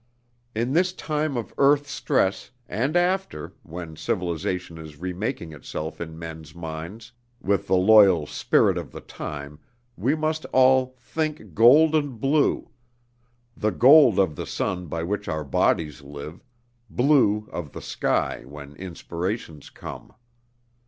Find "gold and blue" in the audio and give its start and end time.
11.53-12.71